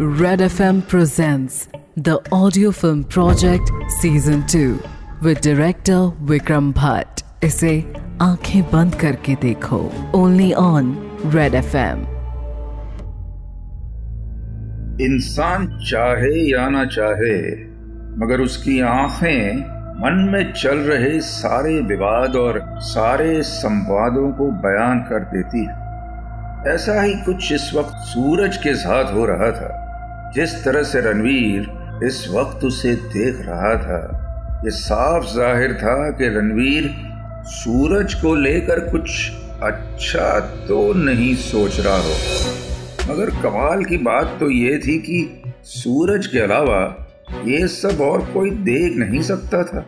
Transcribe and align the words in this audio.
Red 0.00 0.38
FM 0.38 0.86
presents 0.86 1.68
the 1.96 2.20
audio 2.30 2.70
film 2.70 3.02
project 3.02 3.68
season 4.00 4.46
2 4.46 4.80
with 5.22 5.40
director 5.40 6.12
Vikram 6.24 6.72
Bhatt. 6.72 7.24
इसे 7.44 7.92
आँखें 8.22 8.62
बंद 8.62 8.94
करके 8.94 9.34
देखो। 9.34 9.92
ओनली 10.14 10.52
ऑन 10.52 11.10
रेड 11.26 11.54
एफएम 11.54 11.98
इंसान 15.00 15.66
चाहे 15.90 16.52
या 16.52 16.68
ना 16.68 16.84
चाहे, 16.84 17.64
मगर 18.18 18.40
उसकी 18.40 18.80
आँखें 18.80 19.56
मन 20.00 20.28
में 20.32 20.52
चल 20.52 20.78
रहे 20.78 21.20
सारे 21.20 21.80
विवाद 21.80 22.36
और 22.36 22.78
सारे 22.80 23.42
संवादों 23.42 24.32
को 24.32 24.50
बयान 24.50 25.00
कर 25.00 25.20
देती 25.20 25.64
है। 25.64 25.88
ऐसा 26.74 27.02
ही 27.02 27.14
कुछ 27.14 27.52
इस 27.52 27.74
वक्त 27.74 27.92
सूरज 27.94 28.56
के 28.56 28.74
साथ 28.74 29.14
हो 29.14 29.26
रहा 29.26 29.50
था। 29.50 29.84
जिस 30.34 30.54
तरह 30.64 30.82
से 30.82 31.00
रणवीर 31.00 32.04
इस 32.06 32.26
वक्त 32.30 32.64
उसे 32.64 32.94
देख 32.94 33.40
रहा 33.46 33.74
था, 33.76 34.00
ये 34.64 34.70
साफ़ 34.70 35.24
ज़ाहिर 35.26 35.74
था 35.74 36.10
कि 36.10 36.28
रणवीर 36.28 36.90
सूरज 37.48 38.14
को 38.14 38.34
लेकर 38.34 38.80
कुछ 38.90 39.30
अच्छा 39.62 40.38
तो 40.68 40.92
नहीं 40.94 41.34
सोच 41.36 41.80
रहा 41.80 41.96
हो। 41.98 43.12
मगर 43.12 43.30
कमाल 43.42 43.84
की 43.84 43.96
बात 43.98 44.36
तो 44.40 44.50
ये 44.50 44.78
थी 44.78 44.98
कि 44.98 45.42
सूरज 45.66 46.26
के 46.26 46.38
अलावा 46.38 46.82
ये 47.44 47.66
सब 47.68 48.00
और 48.00 48.24
कोई 48.32 48.50
देख 48.50 48.96
नहीं 48.98 49.22
सकता 49.22 49.62
था। 49.64 49.84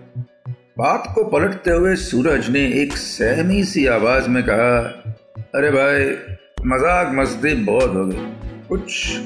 बात 0.79 1.12
को 1.15 1.25
पलटते 1.31 1.70
हुए 1.70 1.95
सूरज 1.98 2.48
ने 2.51 2.65
एक 2.83 2.97
सहमी 2.97 3.62
सी 3.65 3.87
आवाज़ 3.89 4.29
में 4.29 4.43
कहा, 4.43 4.79
अरे 5.55 5.70
भाई, 5.70 6.05
मज़ाक 6.67 7.12
मस्ती 7.15 7.55
बहुत 7.65 7.95
हो 7.95 8.05
गई। 8.07 8.27
कुछ 8.69 9.17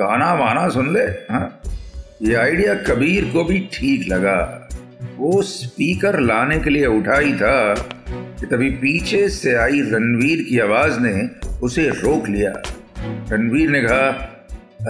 गाना 0.00 0.32
वाना 0.34 0.68
सुन 0.68 0.92
ले 0.92 1.00
हाँ। 1.00 1.60
ये 2.22 2.34
आइडिया 2.34 2.74
कबीर 2.74 3.24
को 3.24 3.44
भी 3.44 3.58
ठीक 3.72 4.08
लगा। 4.08 4.68
वो 5.16 5.42
स्पीकर 5.42 6.20
लाने 6.20 6.58
के 6.58 6.70
लिए 6.70 6.86
उठा 6.86 7.18
ही 7.18 7.32
था 7.34 7.74
कि 8.08 8.46
तभी 8.46 8.70
पीछे 8.70 9.28
से 9.28 9.54
आई 9.54 9.80
रणवीर 9.80 10.42
की 10.42 10.58
आवाज़ 10.58 10.98
ने 11.00 11.28
उसे 11.62 11.88
रोक 11.88 12.28
लिया। 12.28 12.52
रणवीर 13.32 13.70
ने 13.70 13.80
कहा, 13.82 14.08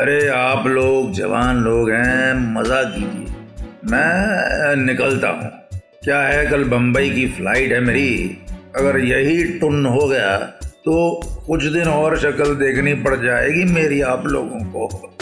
अरे 0.00 0.28
आप 0.28 0.66
लोग 0.66 1.12
जवान 1.12 1.56
लोग 1.56 1.90
हैं, 1.90 2.34
मज़ा 2.54 2.82
कीजिए। 2.82 3.36
मैं 3.90 4.76
निकलता 4.76 5.28
हूँ। 5.28 5.50
क्या 6.04 6.20
है 6.20 6.46
कल 6.46 6.64
बम्बई 6.64 7.10
की 7.10 7.26
फ़्लाइट 7.28 7.72
है 7.72 7.80
मेरी? 7.80 8.38
अगर 8.76 8.98
यही 8.98 9.44
टुन 9.58 9.86
हो 9.86 10.08
गया 10.08 10.36
तो 10.84 11.20
कुछ 11.46 11.64
दिन 11.64 11.88
और 11.88 12.16
शक्ल 12.18 12.54
देखनी 12.54 12.92
पड़ 12.94 13.14
जाएगी 13.16 13.64
मेरी 13.64 14.00
आप 14.00 14.26
लोगों 14.26 14.60
को। 14.66 15.16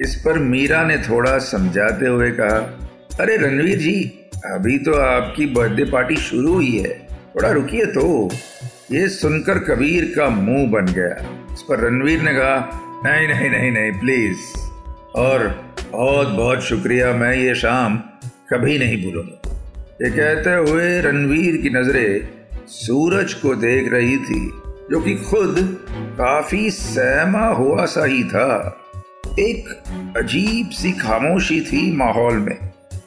इस 0.00 0.14
पर 0.16 0.38
मीरा 0.38 0.82
ने 0.84 0.96
थोड़ा 0.98 1.38
समझाते 1.38 2.06
हुए 2.06 2.30
कहा, 2.30 2.56
अरे 3.20 3.36
रणवीर 3.36 3.78
जी, 3.78 3.94
अभी 4.44 4.78
तो 4.78 4.94
आपकी 4.94 5.46
बर्थडे 5.46 5.84
पार्टी 5.84 6.16
शुरू 6.16 6.54
हुई 6.54 6.70
है। 6.78 6.94
थोड़ा 7.34 7.50
रुकिए 7.50 7.86
तो। 7.86 8.30
ये 8.92 9.08
सुनकर 9.08 9.58
कबीर 9.58 10.12
का 10.16 10.28
मुँह 10.28 10.70
बन 10.70 10.86
गया। 10.86 11.14
इस 11.52 11.62
पर 11.62 11.80
रणवीर 11.80 12.22
ने 12.22 12.34
कहा, 12.34 12.56
नहीं 13.04 13.28
नहीं 13.28 13.50
नहीं 13.50 13.70
नहीं 13.70 13.92
प्लीज़ 14.00 14.38
और 15.18 15.46
बहुत 15.92 16.28
बहुत 16.28 16.62
शुक्रिया, 16.62 17.12
मैं 17.12 17.34
ये 17.34 17.54
शाम 17.54 17.96
कभी 18.50 18.78
नहीं 18.78 19.02
भूलूँगा। 19.04 19.50
ये 20.02 20.10
कहते 20.10 20.50
हुए 20.50 21.00
रणवीर 21.00 21.56
की 21.56 21.70
नज़रें 21.70 22.28
सूरज 22.68 23.34
को 23.34 23.54
देख 23.54 23.92
रही 23.92 24.16
थी। 24.16 24.61
जो 24.90 25.00
कि 25.00 25.14
खुद 25.14 25.56
काफ़ी 26.18 26.70
सहमा 26.70 27.46
हुआ 27.46 27.84
सा 27.86 28.04
ही 28.04 28.22
था। 28.24 28.78
एक 29.40 29.68
अजीब 30.16 30.70
सी 30.70 30.92
खामोशी 30.92 31.60
थी 31.60 31.96
माहौल 31.96 32.36
में। 32.38 32.56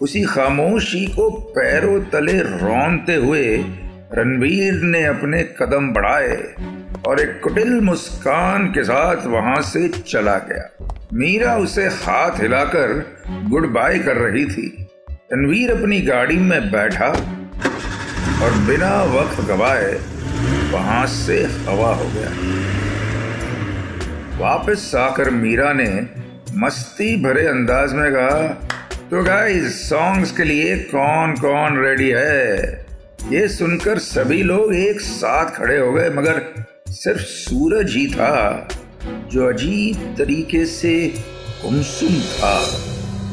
उसी 0.02 0.24
खामोशी 0.24 1.06
को 1.08 1.30
पैरों 1.30 2.00
तले 2.04 2.40
रौनते 2.40 3.16
हुए 3.16 3.58
रणवीर 4.14 4.74
ने 4.84 5.04
अपने 5.06 5.44
कदम 5.60 5.92
बढ़ाए 5.94 6.38
और 7.08 7.20
एक 7.20 7.40
कुटिल 7.44 7.80
मुस्कान 7.82 8.68
के 8.68 8.84
साथ 8.84 9.26
वहाँ 9.26 9.62
से 9.62 9.88
चला 10.08 10.38
गया। 10.50 10.88
मीरा 11.14 11.56
उसे 11.58 11.86
हाथ 11.86 12.42
हिलाकर 12.42 12.94
गुड 13.50 13.72
बाय 13.74 14.00
कर 14.00 14.18
रही 14.18 14.46
थी। 14.46 14.68
रणवीर 15.34 15.72
अपनी 15.72 16.02
गाड़ी 16.02 16.38
में 16.38 16.72
बैठा 16.72 17.08
और 18.44 18.58
बिना 18.68 19.04
वक्त 19.14 19.42
गवाए 19.48 19.94
वहाँ 20.72 21.06
से 21.08 21.42
हवा 21.68 21.94
हो 21.96 22.10
गया। 22.16 22.30
वापस 24.40 24.92
आकर 24.96 25.30
मीरा 25.30 25.72
ने 25.74 25.92
मस्ती 26.58 27.16
भरे 27.24 27.46
अंदाज 27.48 27.94
में 27.94 28.12
कहा 28.12 28.48
तो 29.12 29.24
गाइस 29.24 29.90
सॉन्ग्स 29.90 30.32
के 30.32 30.44
लिए 30.44 30.76
कौन 30.86 31.34
कौन 31.34 31.78
रेडी 31.78 32.10
है? 32.10 32.86
ये 33.32 33.48
सुनकर 33.48 34.00
सभी 34.00 34.42
लोग 34.44 34.74
एक 34.76 35.00
साथ 35.02 35.52
खड़े 35.52 35.78
हो 35.78 35.92
गए, 35.94 36.10
मगर 36.10 36.42
सिर्फ़ 36.90 37.22
सूरज 37.22 37.96
ही 37.96 38.08
था 38.08 38.68
जो 39.32 39.48
अजीब 39.50 40.16
तरीके 40.18 40.66
से 40.66 40.94
गुमसुम 41.62 42.20
था। 42.32 42.58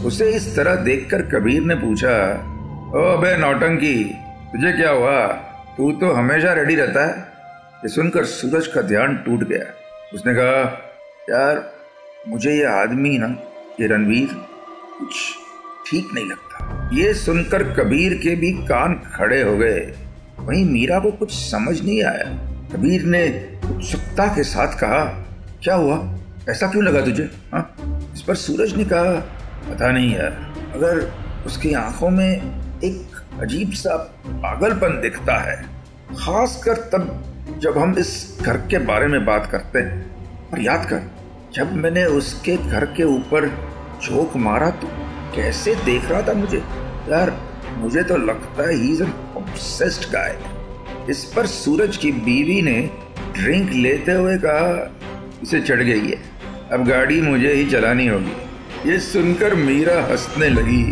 उसे 0.07 0.31
इस 0.31 0.55
तरह 0.57 0.75
देखकर 0.85 1.23
कबीर 1.31 1.63
ने 1.63 1.75
पूछा, 1.75 2.17
ओ 2.95 3.17
बे 3.19 3.37
नौटंकी, 3.37 4.05
तुझे 4.53 4.73
क्या 4.73 4.91
हुआ? 4.91 5.19
तू 5.77 5.93
तो 5.93 6.13
हमेशा 6.13 6.53
रेडी 6.53 6.75
रहता 6.75 7.07
है। 7.07 7.19
ये 7.77 7.89
सुनकर 7.89 8.25
सूरज 8.25 8.67
का 8.67 8.83
ध्यान 8.83 9.17
टूट 9.17 9.49
गया। 9.49 9.65
उसने 10.15 10.35
कहा, 10.35 10.61
यार, 11.31 11.73
मुझे 12.29 12.53
ये 12.53 12.65
आदमी 12.65 13.19
ना, 13.19 13.27
ये 13.81 13.87
रणवीर, 13.87 14.29
कुछ 14.99 15.15
ठीक 15.91 16.09
नहीं 16.15 16.27
लगता। 16.27 16.91
ये 16.93 17.15
सुनकर 17.15 17.63
कबीर 17.63 18.15
के 18.15 18.37
भी 18.37 18.53
कान 18.53 19.03
खड़े 19.15 19.43
हो 19.43 19.57
गए। 19.57 19.95
वहीं 20.39 20.65
मीरा 20.65 20.99
को 20.99 21.11
कुछ 21.11 21.33
समझ 21.33 21.83
नहीं 21.83 22.03
आया। 22.05 22.25
कबीर 22.73 23.03
ने 23.03 23.53
उत्सुकता 23.65 24.27
के 24.27 24.43
साथ 24.43 24.69
कहा, 24.69 25.05
क्या 25.63 25.75
हुआ? 25.75 26.19
ऐसा 26.49 26.67
क्यों 26.67 26.85
लगा 26.85 27.01
तुझे? 27.01 27.23
हा? 27.23 27.77
इस 28.15 28.23
पर 28.23 28.35
सूरज 28.35 28.75
ने 28.75 28.85
कहा, 28.85 29.15
पता 29.71 29.91
नहीं 29.91 30.15
यार। 30.15 30.55
अगर 30.75 31.13
उसकी 31.47 31.75
आँखों 31.75 32.11
में 32.11 32.43
एक 32.85 33.12
अजीब 33.41 33.71
सा 33.73 33.97
पागलपन 34.27 35.01
दिखता 35.01 35.37
है, 35.41 35.57
खासकर 36.17 36.77
तब 36.93 37.59
जब 37.63 37.79
हम 37.79 37.95
इस 37.99 38.39
घर 38.43 38.57
के 38.71 38.79
बारे 38.79 39.07
में 39.07 39.25
बात 39.27 39.49
करते 39.53 39.79
हैं। 39.79 40.51
और 40.51 40.61
याद 40.61 40.87
कर, 40.91 41.03
जब 41.55 41.73
मैंने 41.75 42.05
उसके 42.05 42.57
घर 42.57 42.85
के 42.87 43.05
ऊपर 43.05 43.49
चौक 44.03 44.37
मारा 44.37 44.71
तो 44.71 44.89
कैसे 45.37 45.75
देख 45.75 46.11
रहा 46.11 46.23
था 46.23 46.33
मुझे? 46.33 46.59
यार, 47.11 47.33
मुझे 47.77 48.03
तो 48.03 48.17
लगता 48.17 48.69
है 48.69 48.75
ही 48.75 48.95
ऑब्सेस्ड 49.37 50.11
गाय। 50.13 50.37
इस 51.11 51.25
पर 51.37 51.47
सूरज 51.47 51.97
की 51.97 52.13
बीवी 52.13 52.61
ने 52.63 52.81
ड्रिंक 53.35 53.71
लेते 53.71 54.13
हुए 54.13 54.37
कहा, 54.39 54.99
इसे 55.43 55.61
चढ़ 55.61 55.83
गई 55.83 56.09
है। 56.09 56.19
अब 56.73 56.87
गाड़ी 56.89 57.21
मुझे 57.21 57.53
ही 57.53 57.71
चलानी 57.71 58.07
होगी। 58.07 58.91
ये 58.91 58.99
सुनकर 59.01 59.55
मीरा 59.55 60.01
हंसने 60.03 60.49
लगी, 60.49 60.85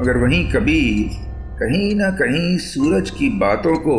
मगर 0.00 0.16
वहीं 0.16 0.50
कबीर 0.52 1.29
कहीं 1.62 1.94
ना 1.94 2.10
कहीं 2.10 2.58
सूरज 2.58 3.10
की 3.10 3.28
बातों 3.28 3.76
को 3.76 3.96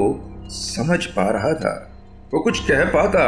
समझ 0.50 1.06
पा 1.06 1.30
रहा 1.30 1.54
था। 1.54 1.92
वो 2.34 2.40
कुछ 2.40 2.60
कह 2.60 2.84
पाता, 2.86 3.24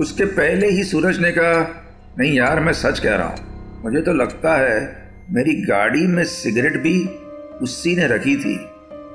उसके 0.00 0.24
पहले 0.24 0.68
ही 0.70 0.84
सूरज 0.84 1.18
ने 1.18 1.32
कहा, 1.32 1.82
नहीं 2.18 2.32
यार, 2.32 2.60
मैं 2.60 2.72
सच 2.72 2.98
कह 2.98 3.16
रहा 3.16 3.28
हूँ। 3.28 3.82
मुझे 3.84 4.00
तो 4.00 4.12
लगता 4.12 4.56
है, 4.56 5.04
मेरी 5.30 5.54
गाड़ी 5.62 6.06
में 6.06 6.24
सिगरेट 6.24 6.76
भी 6.76 7.06
उसी 7.62 7.96
ने 7.96 8.06
रखी 8.06 8.36
थी, 8.36 8.56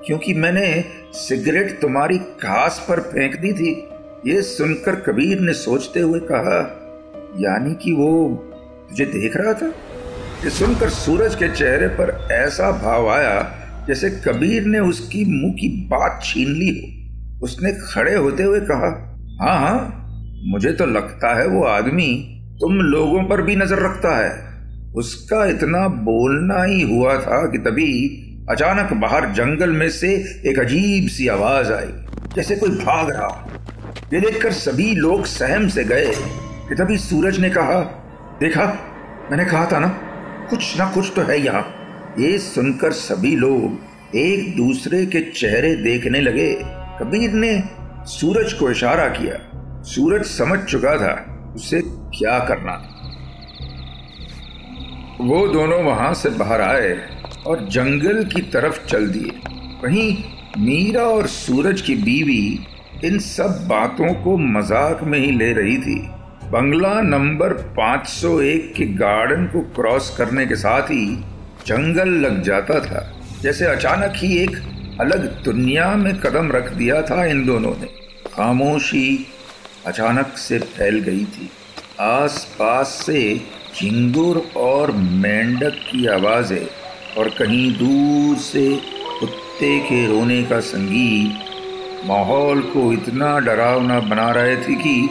क्योंकि 0.06 0.34
मैंने 0.34 0.86
सिगरेट 1.14 1.80
तुम्हारी 1.82 2.18
घास 2.18 2.86
पर 2.90 3.00
फेंक 3.00 3.36
दी 3.36 3.54
थी। 3.54 3.90
ये 4.26 4.42
सुनकर 4.42 4.96
कबीर 4.96 5.40
ने 5.40 5.54
सोचते 5.54 6.00
हुए 6.00 6.20
कहा, 6.20 6.60
यानी 7.40 7.74
कि 7.76 7.92
वो 7.92 8.12
तुझे 8.90 9.06
देख 9.06 9.38
रहा 9.38 9.54
था? 9.54 9.68
ये 10.44 10.50
सुनकर 10.50 10.90
सूरज 10.90 11.36
के 11.36 11.50
चेहरे 11.50 11.88
पर 11.88 12.28
ऐसा 12.32 12.72
भाव 12.72 13.10
आया 13.10 13.56
जैसे 13.90 14.10
कबीर 14.26 14.66
ने 14.66 14.80
उसकी 14.80 15.24
मुँह 15.28 15.54
की 15.54 15.68
बात 15.88 16.20
छीन 16.24 16.54
ली 16.54 16.70
हो। 16.72 17.46
उसने 17.46 17.72
खड़े 17.84 18.16
होते 18.16 18.44
हुए 18.44 18.60
कहा 18.62 18.90
हाँ 19.42 19.58
हाँ 19.60 19.78
मुझे 20.52 20.72
तो 20.72 20.86
लगता 20.88 21.34
है 21.36 21.48
वो 21.48 21.64
आदमी 21.68 22.08
तुम 22.62 22.74
लोगों 22.86 23.24
पर 23.24 23.42
भी 23.42 23.56
नज़र 23.56 23.80
रखता 23.80 24.16
है। 24.18 24.32
उसका 24.96 25.46
इतना 25.46 25.88
बोलना 26.04 26.64
ही 26.64 26.82
हुआ 26.90 27.16
था 27.18 27.46
कि 27.52 27.58
तभी 27.60 27.92
अचानक 28.52 28.94
बाहर 29.02 29.30
जंगल 29.34 29.72
में 29.72 29.90
से 29.92 30.14
एक 30.50 30.60
अजीब 30.60 31.08
सी 31.08 31.28
आवाज़ 31.28 31.72
आई, 31.74 31.92
जैसे 32.36 32.56
कोई 32.56 32.70
भाग 32.78 33.10
रहा 33.10 33.46
ये 34.14 34.20
देखकर 34.20 34.52
सभी 34.54 34.94
लोग 34.96 35.26
सहम 35.28 35.68
से 35.68 35.84
गए 35.86 36.14
कि 36.70 36.76
तभी 36.76 36.98
सूरज 37.00 37.40
ने 37.40 37.50
कहा, 37.50 37.80
देखा, 38.40 38.66
मैंने 39.32 39.46
कहा 39.46 39.66
था 39.72 39.80
ना, 39.80 39.88
कुछ 40.50 40.78
ना 40.80 40.92
कुछ 40.92 41.12
तो 41.16 41.22
है 41.22 41.40
यहाँ। 41.42 41.62
ये 42.18 42.38
सुनकर 42.40 42.92
सभी 42.92 43.36
लोग 43.36 44.16
एक 44.16 44.56
दूसरे 44.56 45.06
के 45.06 45.20
चेहरे 45.32 45.76
देखने 45.76 46.22
लगे। 46.22 46.52
कबीर 47.00 47.32
ने 47.32 47.52
सूरज 48.06 48.54
को 48.54 48.70
इशारा 48.72 49.08
किया। 49.08 49.38
सूरज 49.84 50.26
समझ 50.26 50.60
चुका 50.60 50.96
था, 50.98 51.14
उसे 51.56 51.82
क्या 51.86 52.40
करना 52.40 52.72
था। 52.72 52.96
वो 55.22 55.48
दोनों 55.48 55.82
वहाँ 55.84 56.14
से 56.14 56.30
बाहर 56.30 56.62
आए 56.62 56.92
और 57.48 57.68
जंगल 57.70 58.24
की 58.24 58.42
तरफ़ 58.42 58.86
चल 58.86 59.08
दिए। 59.08 59.32
वहीं 59.84 60.12
मीरा 60.58 61.04
और 61.04 61.28
सूरज 61.28 61.82
की 61.82 61.96
बीवी 61.96 62.68
इन 63.06 63.20
सब 63.20 63.66
बातों 63.68 64.14
को 64.14 64.38
मज़ाक 64.38 65.04
में 65.04 65.20
ही 65.20 65.32
ले 65.32 65.54
रही 65.54 65.78
थी। 65.78 66.00
बंगला 66.52 67.02
नंबर 67.02 67.54
501 67.78 68.74
के 68.78 68.86
गार्डन 68.96 69.46
को 69.46 69.62
क्रॉस 69.76 70.16
करने 70.18 70.46
के 70.46 70.56
साथ 70.56 70.82
ही 70.82 71.06
जंगल 71.68 72.10
लग 72.10 72.42
जाता 72.42 72.80
था। 72.80 73.02
जैसे 73.42 73.66
अचानक 73.66 74.14
ही 74.16 74.38
एक 74.38 74.56
अलग 75.02 75.44
दुनिया 75.44 75.96
में 75.96 76.14
कदम 76.16 76.52
रख 76.52 76.72
दिया 76.74 77.02
था 77.02 77.26
इन 77.26 77.46
दोनों 77.46 77.72
ने। 77.72 77.88
खामोशी 78.34 79.28
अचानक 79.88 80.38
से 80.38 80.60
फैल 80.60 81.00
गई 81.00 81.26
थी। 81.26 81.50
आस 82.00 82.56
पास 82.60 82.88
से 83.06 83.42
झिंगुर 83.76 84.42
और 84.58 84.92
मेंढक 84.92 85.80
की 85.92 86.06
आवाज़ें 86.08 86.66
और 87.18 87.30
कहीं 87.30 87.72
दूर 87.74 88.38
से 88.38 88.70
कुत्ते 89.20 89.80
के 89.80 90.06
रोने 90.08 90.44
का 90.44 90.60
संगीत 90.60 92.06
माहौल 92.06 92.62
को 92.62 92.92
इतना 92.94 93.38
डरावना 93.40 94.00
बना 94.00 94.30
रहे 94.32 94.56
थे 94.58 94.76
कि 94.76 95.10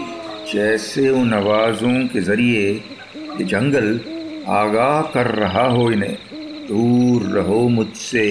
जैसे 0.52 1.08
उन 1.10 1.34
आवाज़ों 1.34 2.06
के 2.08 2.20
ज़रिए 2.20 2.70
ये 3.38 3.44
जंगल 3.44 4.00
आगाह 4.48 5.02
कर 5.02 5.26
रहा 5.34 5.66
हो 5.68 5.90
इन्हें। 5.90 6.16
दूर 6.68 7.22
रहो 7.30 7.68
मुझसे। 7.68 8.26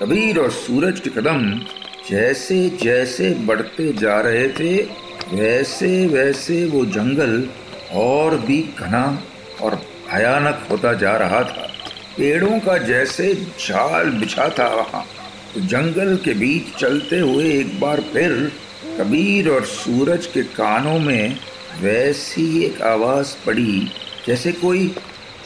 कबीर 0.00 0.38
और 0.38 0.50
सूरज 0.50 1.00
के 1.00 1.10
कदम 1.10 1.42
जैसे 2.10 2.68
जैसे 2.82 3.30
बढ़ते 3.46 3.92
जा 3.92 4.20
रहे 4.20 4.48
थे, 4.48 4.76
वैसे 5.32 6.06
वैसे 6.06 6.64
वो 6.66 6.84
जंगल 6.86 7.48
और 7.92 8.36
भी 8.36 8.62
घना 8.78 9.22
और 9.60 9.74
भयानक 9.74 10.66
होता 10.70 10.92
जा 10.92 11.16
रहा 11.16 11.42
था। 11.44 11.68
पेड़ों 12.16 12.58
का 12.60 12.78
जैसे 12.78 13.34
जाल 13.34 14.10
बिछा 14.10 14.48
था 14.48 14.68
वहाँ। 14.68 15.04
तो 15.54 15.60
जंगल 15.60 16.16
के 16.16 16.34
बीच 16.34 16.74
चलते 16.78 17.18
हुए 17.18 17.52
एक 17.52 17.78
बार 17.80 18.00
फिर 18.12 18.32
कबीर 18.98 19.48
और 19.48 19.64
सूरज 19.64 20.26
के 20.26 20.42
कानों 20.42 20.98
में 20.98 21.36
वैसी 21.80 22.64
एक 22.64 22.82
आवाज़ 22.82 23.34
पड़ी 23.46 23.88
जैसे 24.26 24.52
कोई 24.52 24.86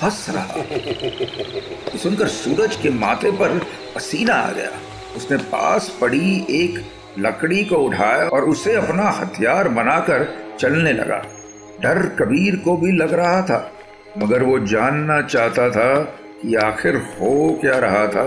हंस 0.02 0.26
रहा। 0.30 1.98
सुनकर 1.98 2.28
सूरज 2.28 2.76
के 2.76 2.90
माथे 2.90 3.30
पर 3.30 3.58
पसीना 3.94 4.34
आ 4.34 4.50
गया। 4.52 4.70
उसने 5.16 5.36
पास 5.50 5.88
पड़ी 6.00 6.46
एक 6.50 6.82
लकड़ी 7.18 7.64
को 7.64 7.76
उठाया 7.78 8.28
और 8.28 8.44
उसे 8.44 8.74
अपना 8.76 9.08
हथियार 9.10 9.68
बनाकर 9.70 10.26
चलने 10.60 10.92
लगा। 10.92 11.22
डर 11.82 12.06
कबीर 12.18 12.56
को 12.56 12.76
भी 12.76 12.92
लग 12.92 13.12
रहा 13.14 13.40
था, 13.42 13.70
मगर 14.18 14.42
वो 14.42 14.58
जानना 14.66 15.20
चाहता 15.22 15.68
था 15.70 15.94
कि 16.42 16.54
आखिर 16.56 16.96
हो 16.96 17.58
क्या 17.60 17.78
रहा 17.78 18.06
था। 18.06 18.24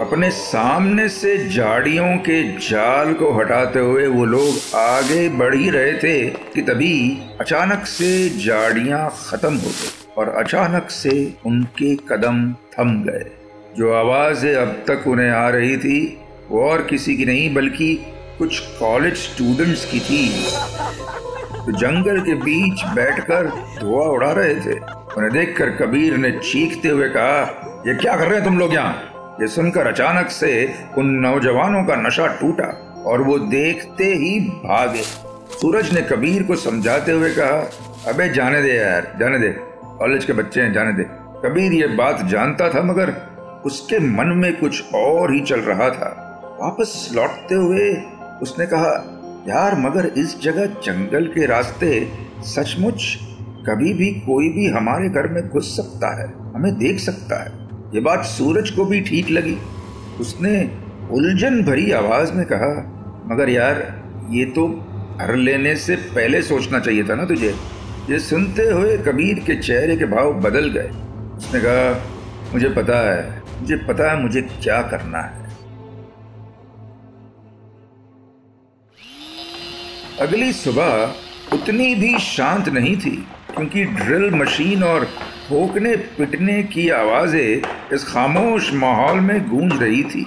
अपने 0.00 0.30
सामने 0.30 1.08
से 1.08 1.36
झाड़ियों 1.48 2.16
के 2.18 2.42
जाल 2.60 3.12
को 3.14 3.32
हटाते 3.32 3.78
हुए 3.78 4.06
वो 4.06 4.24
लोग 4.24 4.76
आगे 4.76 5.28
बढ़ 5.28 5.54
ही 5.54 5.70
रहे 5.70 5.92
थे 5.94 6.18
कि 6.54 6.62
तभी 6.62 6.96
अचानक 7.40 7.86
से 7.86 8.10
झाड़ियाँ 8.38 9.08
खत्म 9.22 9.54
हो 9.54 9.68
गई। 9.68 9.97
और 10.18 10.28
अचानक 10.28 10.90
से 10.90 11.34
उनके 11.46 11.94
कदम 11.96 12.52
थम 12.52 13.02
गए। 13.02 13.26
जो 13.76 13.92
आवाज़ें 13.92 14.54
अब 14.54 14.84
तक 14.88 15.06
उन्हें 15.08 15.30
आ 15.30 15.48
रही 15.48 15.76
थी, 15.76 16.18
वो 16.50 16.70
और 16.70 16.82
किसी 16.82 17.16
की 17.16 17.24
नहीं, 17.24 17.54
बल्कि 17.54 18.06
कुछ 18.38 18.58
कॉलेज 18.58 19.14
स्टूडेंट्स 19.14 19.84
की 19.84 20.00
थी। 20.00 20.28
तो 21.66 21.72
जंगल 21.72 22.20
के 22.20 22.34
बीच 22.34 22.84
बैठकर 22.84 23.46
धुआँ 23.80 24.06
उड़ा 24.06 24.32
रहे 24.32 24.54
थे। 24.54 24.78
उन्हें 25.16 25.32
देखकर 25.32 25.70
कबीर 25.70 26.16
ने 26.16 26.30
चीखते 26.30 26.88
हुए 26.88 27.08
कहा, 27.08 27.40
ये 27.86 27.94
क्या 27.94 28.16
कर 28.16 28.26
रहे 28.26 28.34
हैं 28.34 28.44
तुम 28.44 28.58
लोग 28.58 28.74
यहाँ? 28.74 29.36
ये 29.40 29.48
सुनकर 29.48 29.86
अचानक 29.86 30.30
से 30.30 30.74
उन 30.98 31.06
नौजवानों 31.06 31.84
का 31.84 31.96
नशा 31.96 32.26
टूटा 32.26 32.68
और 33.06 33.22
वो 33.22 33.38
देखते 33.38 34.04
ही 34.04 34.40
भागे। 34.40 35.02
सूरज 35.60 35.92
ने 35.94 36.02
कबीर 36.02 36.42
को 36.42 36.56
समझाते 36.56 37.12
हुए 37.12 37.30
कहा, 37.30 37.70
अबे 38.08 38.28
जाने 38.28 38.62
दे 38.62 38.76
यार, 38.76 39.16
जाने 39.20 39.38
दे। 39.38 39.67
कॉलेज 39.98 40.24
के 40.24 40.32
बच्चे 40.32 40.60
हैं, 40.60 40.72
जाने 40.72 40.92
दे। 40.92 41.02
कबीर 41.44 41.72
ये 41.72 41.86
बात 41.86 42.24
जानता 42.24 42.68
था, 42.68 42.82
मगर 42.82 43.14
उसके 43.66 43.98
मन 43.98 44.26
में 44.26 44.56
कुछ 44.56 44.94
और 44.94 45.34
ही 45.34 45.40
चल 45.40 45.60
रहा 45.60 45.90
था। 45.90 46.24
वापस 46.62 47.10
लौटते 47.14 47.54
हुए 47.54 47.94
उसने 48.42 48.66
कहा, 48.66 49.14
यार, 49.48 49.78
मगर 49.78 50.06
इस 50.06 50.42
जगह 50.42 50.66
जंगल 50.66 51.26
के 51.26 51.46
रास्ते 51.46 52.08
सचमुच 52.40 53.18
कभी 53.66 53.94
भी 53.94 54.10
कोई 54.10 54.48
भी 54.48 54.66
हमारे 54.66 55.08
घर 55.08 55.28
में 55.28 55.48
घुस 55.48 55.76
सकता 55.76 56.22
है, 56.22 56.52
हमें 56.54 56.78
देख 56.78 56.98
सकता 56.98 57.44
है। 57.44 57.68
ये 57.94 58.00
बात 58.00 58.24
सूरज 58.24 58.70
को 58.70 58.84
भी 58.84 59.00
ठीक 59.00 59.30
लगी। 59.30 59.58
उसने 60.20 60.70
उलझन 61.10 61.62
भरी 61.62 61.90
आवाज़ 61.92 62.32
में 62.32 62.46
कहा, 62.52 62.94
मगर 63.26 63.48
यार, 63.48 64.02
ये 64.30 64.44
तो 64.44 64.68
घर 65.20 65.36
लेने 65.36 65.76
से 65.76 65.96
पहले 65.96 66.42
सोचना 66.42 66.78
चाहिए 66.78 67.04
था 67.04 67.14
ना 67.14 67.24
तुझे? 67.24 67.54
ये 68.10 68.18
सुनते 68.18 68.64
हुए 68.64 68.96
कबीर 68.98 69.38
के 69.46 69.54
चेहरे 69.56 69.96
के 69.96 70.04
भाव 70.06 70.32
बदल 70.42 70.68
गए। 70.68 70.88
उसने 71.36 71.60
कहा, 71.60 72.52
मुझे 72.52 72.68
पता 72.68 72.98
है, 73.00 73.42
मुझे 73.60 73.76
पता 73.88 74.10
है 74.10 74.22
मुझे 74.22 74.42
क्या 74.42 74.80
करना 74.82 75.18
है। 75.18 75.46
अगली 80.20 80.52
सुबह 80.54 81.54
उतनी 81.54 81.94
भी 81.94 82.18
शांत 82.20 82.68
नहीं 82.70 82.96
थी, 82.96 83.16
क्योंकि 83.54 83.84
ड्रिल 83.84 84.30
मशीन 84.34 84.82
और 84.84 85.04
ठोकने 85.48 85.94
पिटने 86.18 86.62
की 86.64 86.88
आवाज़ें 86.94 87.94
इस 87.94 88.04
खामोश 88.08 88.72
माहौल 88.74 89.20
में 89.20 89.48
गूंज 89.50 89.80
रही 89.82 90.02
थी। 90.04 90.26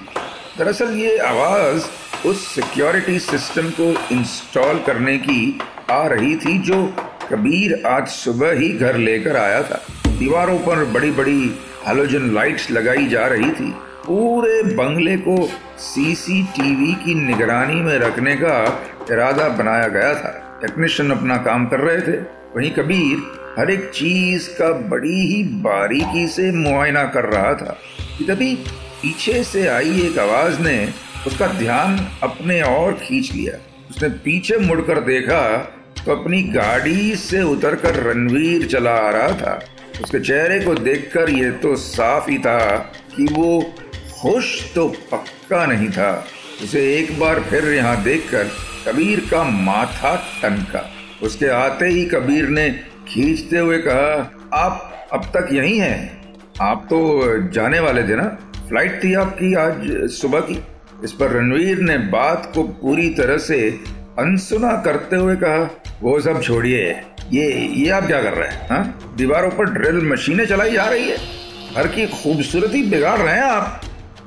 दरअसल 0.58 0.96
ये 0.98 1.18
आवाज़ 1.26 1.86
उस 2.28 2.46
सिक्योरिटी 2.54 3.18
सिस्टम 3.20 3.70
को 3.80 3.90
इंस्टॉल 4.14 4.82
करने 4.86 5.18
की 5.18 5.58
आ 5.90 6.06
रही 6.06 6.36
थी, 6.36 6.58
जो 6.58 6.84
कबीर 7.32 7.86
आज 7.86 8.08
सुबह 8.08 8.52
ही 8.52 8.68
घर 8.68 8.96
लेकर 8.96 9.36
आया 9.36 9.62
था। 9.62 9.86
दीवारों 10.06 10.58
पर 10.58 10.84
बड़ी 10.84 11.10
बड़ी 11.10 11.58
हेलोजन 11.86 12.34
लाइट्स 12.34 12.70
लगाई 12.70 13.06
जा 13.06 13.26
रही 13.26 13.50
थी। 13.50 13.70
पूरे 14.06 14.62
बंगले 14.62 15.16
को 15.16 15.50
सीसीटीवी 15.78 16.92
की 16.92 17.14
निगरानी 17.14 17.74
में 17.74 17.98
रखने 17.98 18.36
का 18.36 18.82
इरादा 19.12 19.48
बनाया 19.48 19.88
गया 19.88 20.14
था। 20.14 20.58
टेक्नीशियन 20.62 21.10
अपना 21.10 21.36
काम 21.36 21.66
कर 21.66 21.80
रहे 21.80 22.00
थे। 22.00 22.16
वहीं 22.56 22.70
कबीर 22.70 23.18
हर 23.58 23.70
एक 23.70 23.90
चीज़ 23.90 24.48
का 24.48 24.72
बड़ी 24.72 25.26
ही 25.26 25.42
बारीकी 25.42 26.28
से 26.28 26.52
मुआयना 26.52 27.04
कर 27.04 27.24
रहा 27.24 27.54
था। 27.54 27.78
कि 28.18 28.24
तभी 28.24 28.54
पीछे 29.02 29.44
से 29.44 29.68
आई 29.68 30.00
एक 30.00 30.18
आवाज़ 30.18 30.60
ने 30.60 30.90
उसका 31.26 31.46
ध्यान 31.46 32.06
अपने 32.22 32.62
और 32.62 32.92
खींच 32.92 33.32
लिया। 33.32 33.58
उसने 33.90 34.08
पीछे 34.08 34.56
मुड़कर 34.56 35.00
देखा 35.00 35.72
तो 36.06 36.12
अपनी 36.12 36.42
गाड़ी 36.42 37.14
से 37.16 37.42
उतरकर 37.42 38.02
रणवीर 38.02 38.66
चला 38.66 38.94
आ 38.98 39.10
रहा 39.10 39.28
था। 39.36 39.60
उसके 40.02 40.20
चेहरे 40.20 40.58
को 40.60 40.74
देखकर 40.74 41.30
यह 41.30 41.50
तो 41.52 41.74
साफ़ 41.76 42.30
ही 42.30 42.38
था 42.38 42.58
कि 43.16 43.26
वो 43.32 43.60
खुश 44.20 44.72
तो 44.74 44.88
पक्का 45.12 45.64
नहीं 45.66 45.88
था। 45.88 46.12
उसे 46.62 46.80
एक 46.96 47.18
बार 47.20 47.40
फिर 47.40 47.72
यहाँ 47.72 48.02
देखकर 48.02 48.50
कबीर 48.88 49.20
का 49.30 49.42
माथा 49.44 50.14
टनका। 50.42 50.84
उसके 51.22 51.46
आते 51.46 51.86
ही 51.86 52.04
कबीर 52.04 52.48
ने 52.48 52.68
खींचते 53.08 53.58
हुए 53.58 53.78
कहा, 53.78 54.30
आप 54.54 55.08
अब 55.12 55.24
तक 55.36 55.48
यहीं 55.52 55.78
हैं? 55.80 56.22
आप 56.60 56.86
तो 56.90 56.98
जाने 57.50 57.80
वाले 57.80 58.02
थे 58.02 58.16
ना? 58.16 58.28
फ़्लाइट 58.68 59.02
थी 59.04 59.14
आपकी 59.14 59.54
आज 59.54 60.10
सुबह 60.10 60.40
की? 60.40 60.62
इस 61.04 61.12
पर 61.12 61.30
रणवीर 61.30 61.78
ने 61.78 61.98
बात 62.10 62.50
को 62.54 62.62
पूरी 62.62 63.08
तरह 63.10 63.38
से 63.38 63.58
अनसुना 64.18 64.82
करते 64.84 65.16
हुए 65.16 65.36
कहा, 65.36 65.82
वो 66.02 66.20
सब 66.20 66.42
छोड़िए। 66.42 67.02
ये 67.30 67.66
ये 67.66 67.90
आप 67.90 68.06
क्या 68.06 68.22
कर 68.22 68.32
रहे 68.32 68.48
हैं, 68.48 68.66
हा? 68.66 68.78
दीवारों 69.16 69.50
पर 69.50 69.64
ड्रिल 69.64 70.12
मशीनें 70.12 70.46
चलाई 70.46 70.72
जा 70.72 70.84
रही 70.84 71.08
है। 71.10 71.16
घर 71.74 71.88
की 71.88 72.06
खूबसूरती 72.06 72.82
बिगाड़ 72.82 73.18
रहे 73.18 73.34
हैं 73.34 73.42
आप। 73.42 73.82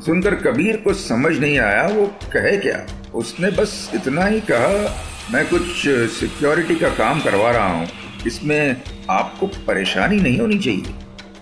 सुनकर 0.05 0.35
कबीर 0.35 0.77
को 0.77 0.93
समझ 0.93 1.37
नहीं 1.37 1.59
आया, 1.59 1.87
वो 1.87 2.07
कहे 2.07 2.57
क्या? 2.57 2.85
उसने 3.13 3.51
बस 3.51 3.91
इतना 3.95 4.25
ही 4.25 4.39
कहा, 4.39 4.95
मैं 5.31 5.49
कुछ 5.49 5.63
सिक्योरिटी 5.87 6.75
का 6.75 6.89
काम 6.89 7.21
करवा 7.21 7.51
रहा 7.51 7.67
हूँ। 7.67 7.87
इसमें 8.27 8.81
आपको 9.09 9.47
परेशानी 9.47 10.15
नहीं 10.15 10.39
होनी 10.39 10.59
चाहिए। 10.59 10.83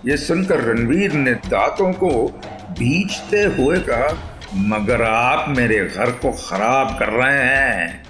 ये 0.06 0.16
सुनकर 0.16 0.60
रणवीर 0.60 1.12
ने 1.12 1.34
दांतों 1.34 1.92
को 1.92 2.40
बीचते 2.70 3.42
हुए 3.42 3.78
कहा, 3.78 4.38
मगर 4.54 5.02
आप 5.02 5.54
मेरे 5.58 5.84
घर 5.84 6.10
को 6.10 6.32
खराब 6.32 6.96
कर 6.98 7.08
रहे 7.08 7.38
हैं। 7.38 8.03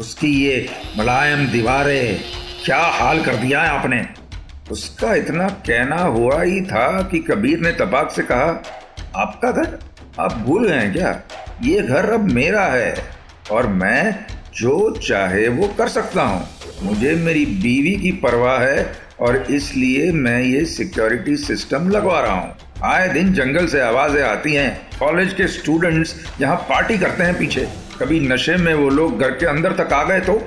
उसकी 0.00 0.28
ये 0.44 0.68
मुलायम 0.96 1.46
दीवारें, 1.46 2.20
क्या 2.64 2.78
हाल 2.78 3.22
कर 3.24 3.34
दिया 3.34 3.62
है 3.62 3.68
आपने? 3.68 4.06
उसका 4.70 5.14
इतना 5.14 5.48
कहना 5.48 5.96
हुआ 5.96 6.42
ही 6.42 6.60
था 6.60 7.02
कि 7.02 7.18
कबीर 7.18 7.60
ने 7.60 7.72
तबाक 7.72 8.10
से 8.10 8.22
कहा, 8.22 8.62
आपका 9.16 9.50
घर? 9.50 9.78
आप 10.20 10.32
भूल 10.32 10.68
गए 10.68 10.90
क्या? 10.90 11.10
ये 11.62 11.82
घर 11.82 12.10
अब 12.10 12.20
मेरा 12.20 12.64
है 12.64 12.94
और 13.50 13.66
मैं 13.66 14.26
जो 14.56 14.96
चाहे 14.96 15.48
वो 15.48 15.68
कर 15.68 15.88
सकता 15.88 16.22
हूँ। 16.22 16.48
मुझे 16.82 17.14
मेरी 17.14 17.44
बीवी 17.46 17.94
की 17.96 18.12
परवाह 18.12 18.58
है 18.58 18.92
और 19.20 19.36
इसलिए 19.36 20.12
मैं 20.12 20.42
ये 20.42 20.64
सिक्योरिटी 20.64 21.36
सिस्टम 21.36 21.88
लगवा 21.88 22.20
रहा 22.20 22.34
हूँ। 22.34 22.56
आए 22.84 23.08
दिन 23.08 23.32
जंगल 23.32 23.66
से 23.66 23.80
आवाज़ें 23.80 24.22
आती 24.22 24.54
हैं। 24.54 24.90
कॉलेज 24.98 25.32
के 25.32 25.46
स्टूडेंट्स 25.48 26.16
यहाँ 26.40 26.56
पार्टी 26.56 26.98
करते 26.98 27.22
हैं 27.22 27.38
पीछे। 27.38 27.68
कभी 28.00 28.20
नशे 28.20 28.56
में 28.56 28.72
वो 28.74 28.88
लोग 28.88 29.20
घर 29.20 29.30
के 29.30 29.46
अंदर 29.46 29.72
तक 29.72 29.92
आ 29.92 30.02
गए 30.04 30.20
तो? 30.20 30.40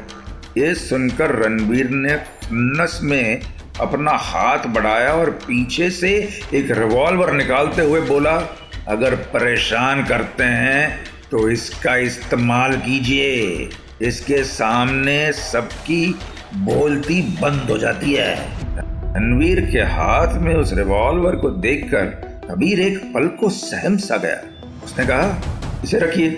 ये 0.57 0.73
सुनकर 0.75 1.31
रणवीर 1.35 1.89
ने 1.89 2.17
नस 2.51 2.99
में 3.03 3.41
अपना 3.81 4.11
हाथ 4.11 4.67
बढ़ाया 4.67 5.13
और 5.13 5.29
पीछे 5.29 5.89
से 5.89 6.09
एक 6.53 6.71
रिवॉल्वर 6.71 7.31
निकालते 7.33 7.81
हुए 7.81 8.01
बोला, 8.01 8.35
अगर 8.87 9.15
परेशान 9.33 10.03
करते 10.05 10.43
हैं 10.43 11.03
तो 11.31 11.49
इसका 11.49 11.95
इस्तेमाल 11.95 12.75
कीजिए। 12.77 13.69
इसके 14.01 14.43
सामने 14.43 15.31
सबकी 15.31 16.05
बोलती 16.55 17.21
बंद 17.41 17.69
हो 17.69 17.77
जाती 17.77 18.13
है। 18.13 18.35
रणवीर 19.15 19.61
के 19.65 19.81
हाथ 19.91 20.39
में 20.41 20.53
उस 20.55 20.73
रिवॉल्वर 20.73 21.35
को 21.35 21.49
देखकर 21.49 22.05
कबीर 22.49 22.79
एक 22.79 22.97
पल 23.13 23.27
को 23.39 23.49
सहम 23.49 23.97
सा 23.97 24.17
गया। 24.17 24.41
उसने 24.83 25.05
कहा, 25.05 25.41
इसे 25.83 25.99
रखिए। 25.99 26.29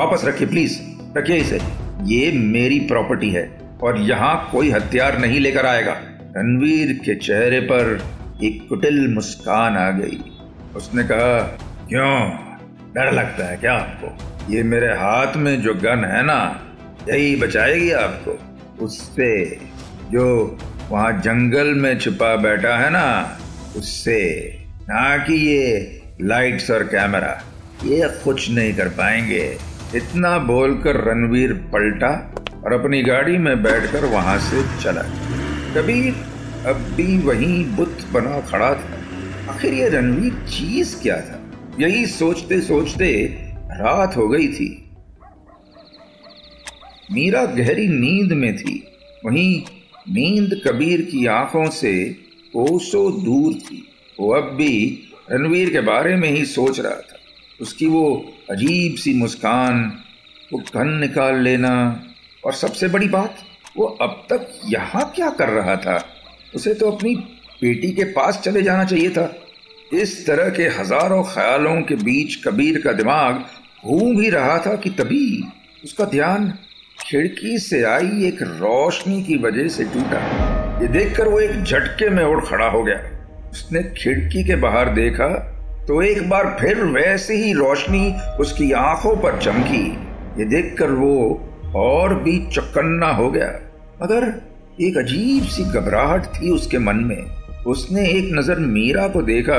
वापस 0.00 0.24
रखिए 0.24 0.48
प्लीज़ 0.48 0.78
रखिए 1.18 1.36
इसे। 1.36 1.58
ये 2.02 2.32
मेरी 2.32 2.80
प्रॉपर्टी 2.80 3.30
है 3.30 3.60
और 3.82 4.00
यहाँ 4.00 4.48
कोई 4.52 4.70
हथियार 4.70 5.18
नहीं 5.18 5.40
लेकर 5.40 5.66
आएगा। 5.66 5.92
रणवीर 6.36 6.92
के 6.92 7.14
चेहरे 7.14 7.60
पर 7.60 8.02
एक 8.44 8.68
कुटिल 8.68 9.14
मुस्कान 9.14 9.76
आ 9.76 9.90
गई। 9.90 10.18
उसने 10.76 11.02
कहा, 11.02 11.42
क्यों? 11.88 12.30
डर 12.94 13.12
लगता 13.12 13.50
है 13.50 13.56
क्या 13.56 13.74
आपको? 13.74 14.16
ये 14.52 14.62
मेरे 14.62 14.86
हाथ 14.86 15.36
में 15.36 15.62
जो 15.62 15.74
गन 15.74 16.04
है 16.04 16.22
ना, 16.22 16.60
यही 17.08 17.36
बचाएगी 17.36 17.90
आपको। 17.90 18.38
उससे 18.84 19.60
जो 20.12 20.58
वहाँ 20.90 21.20
जंगल 21.20 21.66
में 21.66 21.98
छुपा 21.98 22.36
बैठा 22.36 22.78
है 22.78 22.90
ना, 22.90 23.38
उससे 23.76 24.50
ना 24.82 25.16
कि 25.16 25.34
ये 25.34 26.02
लाइट्स 26.20 26.70
और 26.70 26.82
कैमरा। 26.82 27.42
ये 27.84 28.08
कुछ 28.24 28.50
नहीं 28.50 28.74
कर 28.74 28.88
पाएँगे। 28.88 29.69
इतना 29.94 30.38
बोलकर 30.38 30.96
रणवीर 30.96 31.52
पलटा 31.52 32.34
और 32.64 32.72
अपनी 32.72 33.02
गाड़ी 33.02 33.38
में 33.38 33.62
बैठकर 33.62 34.04
वहाँ 34.04 34.38
से 34.38 34.82
चला। 34.82 35.02
कबीर 35.76 36.14
अब 36.66 36.76
भी 36.76 37.18
वहीं 37.18 37.64
बुत 37.64 37.98
बना 38.12 38.40
खड़ा 38.40 38.74
था। 38.74 39.00
आखिर 39.52 39.74
ये 39.74 39.88
रणवीर 39.88 40.32
चीज़ 40.32 41.02
क्या 41.02 41.20
था? 41.20 41.52
यही 41.80 42.06
सोचते 42.06 42.60
सोचते 42.60 43.38
रात 43.56 44.16
हो 44.16 44.28
गई 44.28 44.48
थी। 44.48 44.90
मीरा 47.12 47.44
गहरी 47.44 47.88
नींद 47.88 48.32
में 48.32 48.56
थी। 48.56 48.86
वहीं 49.26 49.62
नींद 50.12 50.60
कबीर 50.66 51.00
की 51.00 51.26
आँखों 51.26 51.70
से 51.70 52.04
कोसों 52.52 53.24
दूर 53.24 53.54
थी। 53.54 53.88
वो 54.20 54.32
अब 54.32 54.42
भी 54.42 55.02
रणवीर 55.30 55.70
के 55.70 55.80
बारे 55.80 56.16
में 56.16 56.30
ही 56.30 56.44
सोच 56.44 56.80
रहा 56.80 56.94
था। 56.94 57.16
उसकी 57.60 57.86
वो 57.86 58.32
अजीब 58.50 58.96
सी 58.96 59.12
मुस्कान, 59.14 60.00
वो 60.52 60.58
कन 60.58 60.88
निकाल 61.00 61.40
लेना 61.40 62.04
और 62.44 62.52
सबसे 62.52 62.88
बड़ी 62.88 63.08
बात, 63.08 63.36
वो 63.76 63.86
अब 64.02 64.26
तक 64.30 64.48
यहाँ 64.66 65.12
क्या 65.16 65.30
कर 65.30 65.48
रहा 65.48 65.76
था? 65.76 66.04
उसे 66.54 66.74
तो 66.74 66.90
अपनी 66.90 67.14
बेटी 67.62 67.90
के 67.92 68.04
पास 68.04 68.40
चले 68.44 68.62
जाना 68.62 68.84
चाहिए 68.84 69.10
था। 69.10 69.32
इस 69.92 70.26
तरह 70.26 70.50
के 70.50 70.66
हज़ारों 70.68 71.22
ख्यालों 71.24 71.80
के 71.82 71.94
बीच 71.94 72.34
कबीर 72.44 72.80
का 72.82 72.92
दिमाग 72.92 73.44
घूम 73.86 74.20
ही 74.20 74.30
रहा 74.30 74.58
था 74.58 74.74
कि 74.76 74.90
तभी 74.90 75.44
उसका 75.84 76.04
ध्यान 76.04 76.52
खिड़की 77.00 77.58
से 77.58 77.82
आई 77.82 78.24
एक 78.24 78.42
रोशनी 78.42 79.22
की 79.22 79.36
वजह 79.36 79.68
से 79.68 79.84
टूटा। 79.84 80.20
ये 80.82 80.88
देखकर 80.88 81.28
वो 81.28 81.40
एक 81.40 81.62
झटके 81.62 82.08
में 82.10 82.24
उड़ 82.24 82.44
खड़ा 82.44 82.68
हो 82.68 82.82
गया। 82.82 82.96
उसने 83.50 83.82
खिड़की 83.98 84.44
के 84.44 84.56
बाहर 84.56 84.94
देखा 84.94 85.28
तो 85.88 86.02
एक 86.02 86.28
बार 86.28 86.56
फिर 86.60 86.84
वैसे 86.84 87.36
ही 87.36 87.52
रोशनी 87.52 88.14
उसकी 88.40 88.70
आँखों 88.72 89.16
पर 89.16 89.38
चमकी। 89.38 89.84
ये 90.38 90.44
देखकर 90.44 90.90
वो 90.90 91.14
और 91.76 92.14
भी 92.14 92.38
चौकन्ना 92.46 93.06
हो 93.06 93.30
गया। 93.30 93.48
मगर 94.02 94.26
एक 94.80 94.96
अजीब 94.98 95.44
सी 95.44 95.64
घबराहट 95.64 96.26
थी 96.26 96.50
उसके 96.50 96.78
मन 96.78 96.96
में। 96.96 97.64
उसने 97.66 98.06
एक 98.08 98.30
नज़र 98.32 98.58
मीरा 98.58 99.08
को 99.08 99.22
देखा। 99.22 99.58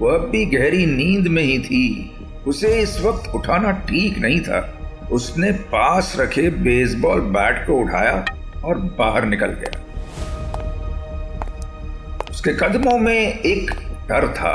वो 0.00 0.08
अब 0.08 0.28
भी 0.30 0.44
गहरी 0.46 0.86
नींद 0.86 1.26
में 1.26 1.42
ही 1.42 1.58
थी। 1.58 2.12
उसे 2.46 2.68
इस 2.80 3.00
वक्त 3.00 3.30
उठाना 3.34 3.70
ठीक 3.88 4.18
नहीं 4.18 4.40
था। 4.40 4.60
उसने 5.12 5.52
पास 5.52 6.14
रखे 6.20 6.48
बेसबॉल 6.50 7.20
बैट 7.20 7.66
को 7.66 7.80
उठाया 7.80 8.24
और 8.64 8.78
बाहर 8.98 9.24
निकल 9.24 9.56
गया। 9.60 9.80
उसके 12.30 12.52
कदमों 12.52 12.98
में 12.98 13.38
एक 13.38 13.70
डर 14.08 14.28
था। 14.28 14.52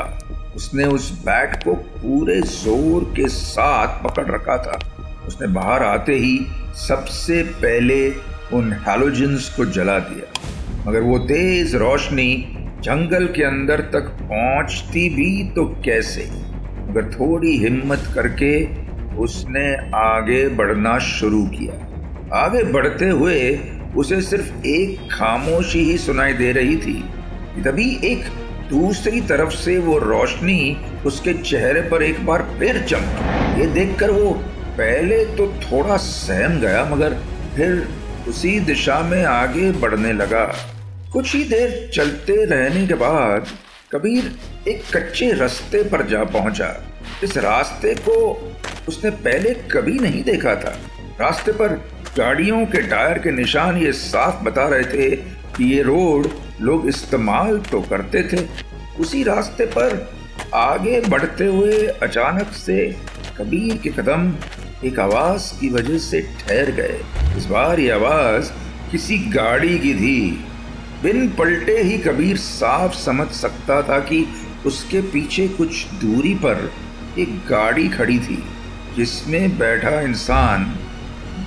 उसने 0.56 0.84
उस 0.86 1.10
बैट 1.20 1.62
को 1.64 1.74
पूरे 1.74 2.40
ज़ोर 2.42 3.04
के 3.16 3.28
साथ 3.28 4.02
पकड़ 4.04 4.26
रखा 4.26 4.56
था। 4.58 4.78
उसने 5.26 5.46
बाहर 5.54 5.82
आते 5.82 6.14
ही 6.14 6.38
सबसे 6.78 7.42
पहले 7.62 7.98
उन 8.52 8.72
हेलोजेंस 8.88 9.48
को 9.56 9.64
जला 9.66 9.98
दिया। 10.00 10.32
मगर 10.86 11.00
वो 11.00 11.18
तेज 11.28 11.74
रोशनी 11.74 12.32
जंगल 12.82 13.26
के 13.26 13.42
अंदर 13.42 13.80
तक 13.92 14.08
पहुँचती 14.22 15.08
भी 15.08 15.30
तो 15.54 15.64
कैसे? 15.84 16.24
मगर 16.88 17.10
थोड़ी 17.12 17.56
हिम्मत 17.58 18.10
करके 18.14 18.52
उसने 19.16 19.66
आगे 19.96 20.48
बढ़ना 20.56 20.98
शुरू 20.98 21.44
किया। 21.48 21.74
आगे 22.36 22.62
बढ़ते 22.72 23.08
हुए 23.10 23.38
उसे 23.96 24.20
सिर्फ़ 24.20 24.66
एक 24.66 25.08
खामोशी 25.12 25.84
ही 25.84 25.96
सुनाई 25.98 26.32
दे 26.34 26.52
रही 26.52 26.76
थी 26.76 27.02
तभी 27.64 27.88
एक 28.04 28.24
दूसरी 28.70 29.20
तरफ़ 29.20 29.50
से 29.54 29.76
वो 29.78 29.98
रोशनी 29.98 30.76
उसके 31.06 31.32
चेहरे 31.42 31.80
पर 31.90 32.02
एक 32.02 32.24
बार 32.26 32.42
फिर 32.58 32.82
चमकी। 32.82 33.60
ये 33.60 33.66
देखकर 33.74 34.10
वो 34.10 34.30
पहले 34.78 35.24
तो 35.36 35.46
थोड़ा 35.62 35.96
सहम 35.96 36.58
गया, 36.60 36.84
मगर 36.84 37.14
फिर 37.56 37.86
उसी 38.28 38.58
दिशा 38.60 38.98
में 39.00 39.24
आगे 39.24 39.70
बढ़ने 39.72 40.12
लगा। 40.12 40.44
कुछ 41.12 41.34
ही 41.34 41.42
देर 41.44 41.90
चलते 41.94 42.44
रहने 42.44 42.86
के 42.86 42.94
बाद 42.94 43.46
कबीर 43.92 44.32
एक 44.68 44.82
कच्चे 44.96 45.32
रास्ते 45.32 45.82
पर 45.82 46.06
जा 46.06 46.24
पहुँचा। 46.26 46.74
इस 47.24 47.36
रास्ते 47.38 47.94
को 48.00 48.16
उसने 48.88 49.10
पहले 49.10 49.54
कभी 49.72 49.98
नहीं 49.98 50.22
देखा 50.24 50.54
था। 50.54 50.76
रास्ते 51.20 51.52
पर 51.52 51.80
गाड़ियों 52.16 52.64
के 52.66 52.80
टायर 52.88 53.18
के 53.18 53.30
निशान 53.30 53.76
ये 53.76 53.92
साफ़ 53.92 54.42
बता 54.44 54.66
रहे 54.68 54.84
थे 54.84 55.14
कि 55.56 55.64
ये 55.64 55.82
रोड 55.82 56.28
लोग 56.60 56.86
इस्तेमाल 56.88 57.58
तो 57.58 57.80
करते 57.80 58.22
थे। 58.22 58.46
उसी 59.00 59.22
रास्ते 59.22 59.66
पर 59.66 60.14
आगे 60.54 61.00
बढ़ते 61.00 61.46
हुए 61.46 61.86
अचानक 62.02 62.52
से 62.52 62.96
कबीर 63.38 63.76
के 63.76 63.90
कदम 63.90 64.32
एक 64.84 64.98
आवाज़ 65.00 65.52
की 65.60 65.68
वजह 65.68 65.98
से 65.98 66.20
ठहर 66.40 66.70
गए। 66.70 67.00
इस 67.36 67.46
बार 67.46 67.80
ये 67.80 67.90
आवाज़ 67.90 68.50
किसी 68.90 69.18
गाड़ी 69.18 69.78
की 69.78 69.94
थी। 69.94 70.44
बिन 71.02 71.28
पलटे 71.28 71.80
ही 71.82 71.98
कबीर 71.98 72.36
साफ़ 72.36 72.94
समझ 72.94 73.28
सकता 73.28 73.80
था 73.82 73.98
कि 74.00 74.26
उसके 74.66 75.00
पीछे 75.00 75.48
कुछ 75.48 75.86
दूरी 75.94 76.34
पर 76.34 76.70
एक 77.18 77.38
गाड़ी 77.48 77.88
खड़ी 77.88 78.18
थी, 78.18 78.42
जिसमें 78.96 79.58
बैठा 79.58 80.00
इंसान 80.00 80.64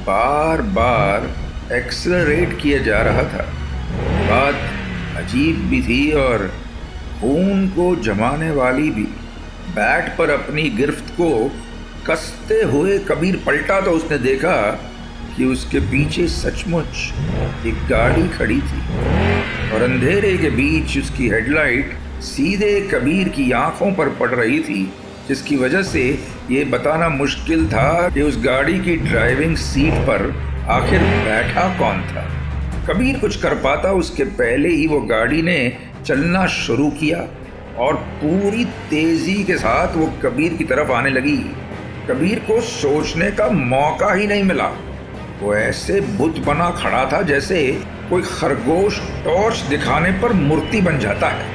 बार 0.08 0.62
बार 0.62 1.30
एक्सलरेट 1.74 2.60
किया 2.62 2.78
जा 2.78 3.02
रहा 3.02 3.24
था। 3.24 3.48
बात 4.30 5.18
अजीब 5.18 5.56
भी 5.70 5.82
थी 5.82 6.12
और 6.18 6.48
खून 7.22 7.68
को 7.70 7.96
जमाने 8.04 8.52
वाली 8.52 8.90
भी। 8.92 9.04
बैट 9.72 10.16
पर 10.18 10.30
अपनी 10.30 10.70
गिरफ्त 10.70 11.10
को 11.14 11.30
कसते 12.08 12.62
हुए 12.64 12.98
कबीर 13.00 13.42
पलटा 13.46 13.80
तो 13.82 13.92
उसने 13.92 14.18
देखा 14.18 14.56
कि 15.38 15.46
उसके 15.46 15.80
पीछे 15.92 16.28
सचमुच 16.28 17.66
एक 17.68 17.86
गाड़ी 17.90 18.28
खड़ी 18.28 18.60
थी 18.62 18.82
और 19.74 19.82
अंधेरे 19.82 20.38
के 20.38 20.50
बीच 20.50 20.98
उसकी 20.98 21.30
हेडलाइट 21.30 21.94
सीधे 22.24 22.80
कबीर 22.94 23.30
की 23.30 23.52
आँखों 23.52 23.92
पर 23.94 24.10
पड़ 24.10 24.30
रही 24.30 24.60
थी, 24.60 24.82
जिसकी 25.28 25.56
वजह 25.56 25.84
से 25.84 26.04
ये 26.52 26.64
बताना 26.66 27.10
मुश्किल 27.10 27.66
था 27.68 28.10
कि 28.10 28.22
उस 28.22 28.38
गाड़ी 28.46 28.80
की 28.80 28.96
ड्राइविंग 28.98 29.56
सीट 29.58 29.94
पर 30.08 30.32
आखिर 30.70 31.00
बैठा 31.26 31.68
कौन 31.80 32.02
था। 32.04 32.26
कबीर 32.90 33.20
कुछ 33.20 33.36
कर 33.42 33.54
पाता, 33.56 33.92
उसके 33.92 34.24
पहले 34.24 34.70
ही 34.70 34.88
वो 34.88 35.00
गाड़ी 35.02 35.42
ने 35.42 35.78
चलना 36.06 36.46
शुरू 36.46 36.90
किया 36.90 37.18
और 37.78 37.96
पूरी 37.96 38.66
तेज़ी 38.66 39.44
के 39.44 39.58
साथ 39.58 39.96
वो 39.98 40.14
कबीर 40.24 40.54
की 40.54 40.64
तरफ़ 40.64 40.92
आने 40.92 41.10
लगी। 41.10 41.38
कबीर 42.10 42.40
को 42.40 42.62
सोचने 42.62 43.32
का 43.32 43.50
मौका 43.50 44.14
ही 44.14 44.28
नहीं 44.28 44.44
मिला। 44.44 44.72
वो 45.42 45.56
ऐसे 45.56 46.02
बुत 46.02 46.40
बना 46.40 46.70
खड़ा 46.70 47.06
था 47.06 47.22
जैसे 47.22 47.82
कोई 48.10 48.22
खरगोश 48.22 49.00
टॉर्च 49.26 49.58
दिखाने 49.58 50.12
पर 50.12 50.34
मूर्ति 50.34 50.82
बन 50.82 51.00
जाता 51.00 51.28
है। 51.28 51.46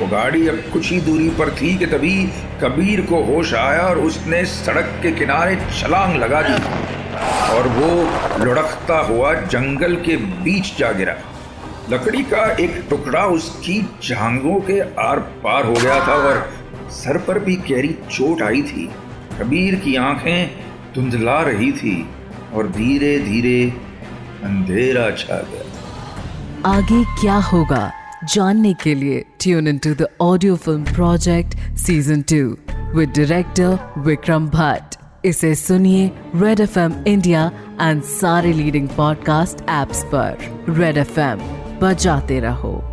वो 0.00 0.06
गाड़ी 0.06 0.48
अब 0.48 0.62
कुछ 0.72 0.90
ही 0.90 1.00
दूरी 1.00 1.28
पर 1.28 1.50
थी 1.50 1.76
कि 1.76 1.86
तभी 1.86 2.16
कबीर 2.62 3.00
को 3.00 3.22
होश 3.24 3.54
आया 3.54 3.82
और 3.82 3.98
उसने 3.98 4.44
सड़क 4.44 4.98
के 5.02 5.12
किनारे 5.12 5.58
छलांग 5.80 6.16
लगा 6.16 6.42
दी। 6.42 6.97
और 7.50 7.68
वो 7.68 8.44
लुढ़कता 8.44 8.98
हुआ 9.06 9.32
जंगल 9.46 9.96
के 10.06 10.16
बीच 10.44 10.76
जा 10.78 10.92
गिरा। 10.92 11.16
लकड़ी 11.90 12.22
का 12.30 12.44
एक 12.60 12.82
टुकड़ा 12.90 13.24
उसकी 13.34 13.80
जांगों 14.04 14.60
के 14.60 14.80
आर 15.02 15.18
पार 15.44 15.66
हो 15.66 15.72
गया 15.74 15.98
था 16.06 16.14
और 16.22 16.48
सर 16.92 17.18
पर 17.18 17.38
भी 17.38 17.56
गहरी 17.70 17.96
चोट 18.10 18.42
आई 18.42 18.62
थी। 18.62 18.88
कबीर 19.40 19.74
की 19.74 19.96
आँखें 19.96 20.50
धुंधला 20.94 21.40
रही 21.42 21.70
थी 21.72 21.96
और 22.54 22.68
धीरे 22.70 23.18
धीरे 23.20 23.60
अंधेरा 24.44 25.10
छा 25.16 25.40
गया। 25.50 25.64
आगे 26.66 27.02
क्या 27.20 27.36
होगा 27.52 27.90
जानने 28.24 28.72
के 28.74 28.94
लिए 28.94 29.24
tune 29.40 29.68
in 29.68 29.78
to 29.78 29.94
the 29.94 30.06
audio 30.20 30.56
film 30.56 30.84
project 30.84 31.56
season 31.78 32.22
two 32.32 32.44
with 32.98 33.12
director 33.16 33.78
Vikram 34.06 34.48
Bhatt 34.50 34.87
इसे 35.24 35.54
सुनिए 35.54 36.10
red 36.36 36.60
F 36.60 36.78
M 36.78 37.04
India 37.06 37.50
and 37.80 38.02
सारे 38.02 38.52
लीडिंग 38.52 38.88
पॉडकास्ट 38.88 39.60
एप्स 39.70 40.04
पर। 40.04 40.36
रेड 40.68 40.96
एफ़ 40.96 41.20
एम 41.20 41.38
बजाते 41.82 42.40
रहो। 42.40 42.87